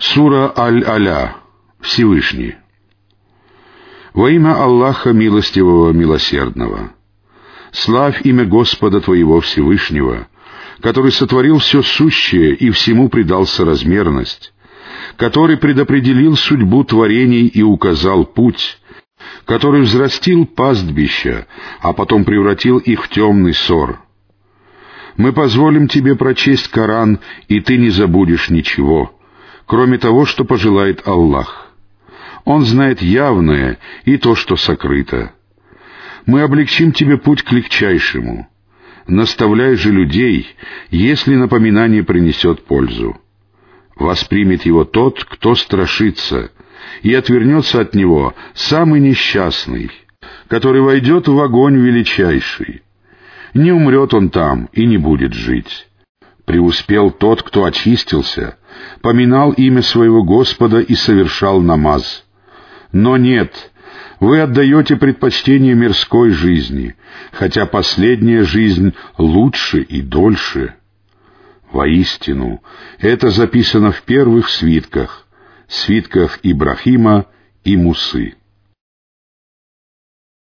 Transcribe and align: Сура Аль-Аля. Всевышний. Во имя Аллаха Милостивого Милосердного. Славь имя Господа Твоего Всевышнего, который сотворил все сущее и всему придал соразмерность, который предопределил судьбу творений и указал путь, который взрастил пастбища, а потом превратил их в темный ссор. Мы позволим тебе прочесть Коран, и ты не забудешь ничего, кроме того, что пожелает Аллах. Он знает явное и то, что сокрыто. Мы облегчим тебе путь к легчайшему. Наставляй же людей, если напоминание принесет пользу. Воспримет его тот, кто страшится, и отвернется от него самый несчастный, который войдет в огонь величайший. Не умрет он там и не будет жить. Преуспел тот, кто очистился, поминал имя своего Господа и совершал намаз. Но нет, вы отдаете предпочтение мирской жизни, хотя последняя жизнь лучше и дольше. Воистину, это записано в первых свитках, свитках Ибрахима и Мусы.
Сура 0.00 0.50
Аль-Аля. 0.56 1.36
Всевышний. 1.82 2.54
Во 4.14 4.30
имя 4.30 4.54
Аллаха 4.54 5.12
Милостивого 5.12 5.92
Милосердного. 5.92 6.94
Славь 7.70 8.22
имя 8.24 8.46
Господа 8.46 9.02
Твоего 9.02 9.40
Всевышнего, 9.40 10.26
который 10.80 11.12
сотворил 11.12 11.58
все 11.58 11.82
сущее 11.82 12.54
и 12.54 12.70
всему 12.70 13.10
придал 13.10 13.44
соразмерность, 13.46 14.54
который 15.16 15.58
предопределил 15.58 16.34
судьбу 16.34 16.82
творений 16.82 17.46
и 17.46 17.62
указал 17.62 18.24
путь, 18.24 18.80
который 19.44 19.82
взрастил 19.82 20.46
пастбища, 20.46 21.46
а 21.80 21.92
потом 21.92 22.24
превратил 22.24 22.78
их 22.78 23.04
в 23.04 23.10
темный 23.10 23.52
ссор. 23.52 24.00
Мы 25.18 25.34
позволим 25.34 25.88
тебе 25.88 26.16
прочесть 26.16 26.68
Коран, 26.68 27.20
и 27.48 27.60
ты 27.60 27.76
не 27.76 27.90
забудешь 27.90 28.48
ничего, 28.48 29.14
кроме 29.70 29.98
того, 29.98 30.26
что 30.26 30.44
пожелает 30.44 31.06
Аллах. 31.06 31.72
Он 32.44 32.64
знает 32.64 33.00
явное 33.00 33.78
и 34.04 34.16
то, 34.16 34.34
что 34.34 34.56
сокрыто. 34.56 35.32
Мы 36.26 36.42
облегчим 36.42 36.90
тебе 36.90 37.18
путь 37.18 37.44
к 37.44 37.52
легчайшему. 37.52 38.48
Наставляй 39.06 39.76
же 39.76 39.92
людей, 39.92 40.48
если 40.90 41.36
напоминание 41.36 42.02
принесет 42.02 42.64
пользу. 42.64 43.16
Воспримет 43.94 44.66
его 44.66 44.84
тот, 44.84 45.22
кто 45.24 45.54
страшится, 45.54 46.50
и 47.02 47.14
отвернется 47.14 47.80
от 47.80 47.94
него 47.94 48.34
самый 48.54 48.98
несчастный, 48.98 49.92
который 50.48 50.80
войдет 50.80 51.28
в 51.28 51.40
огонь 51.40 51.76
величайший. 51.76 52.82
Не 53.54 53.70
умрет 53.70 54.14
он 54.14 54.30
там 54.30 54.68
и 54.72 54.84
не 54.84 54.98
будет 54.98 55.32
жить. 55.32 55.86
Преуспел 56.44 57.12
тот, 57.12 57.44
кто 57.44 57.62
очистился, 57.62 58.56
поминал 59.02 59.52
имя 59.52 59.82
своего 59.82 60.22
Господа 60.22 60.80
и 60.80 60.94
совершал 60.94 61.60
намаз. 61.60 62.24
Но 62.92 63.16
нет, 63.16 63.70
вы 64.20 64.40
отдаете 64.40 64.96
предпочтение 64.96 65.74
мирской 65.74 66.30
жизни, 66.30 66.94
хотя 67.32 67.66
последняя 67.66 68.42
жизнь 68.42 68.94
лучше 69.16 69.80
и 69.80 70.02
дольше. 70.02 70.74
Воистину, 71.72 72.62
это 72.98 73.30
записано 73.30 73.92
в 73.92 74.02
первых 74.02 74.50
свитках, 74.50 75.26
свитках 75.68 76.40
Ибрахима 76.42 77.26
и 77.64 77.76
Мусы. 77.76 78.34